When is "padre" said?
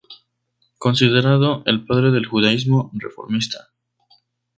1.85-2.09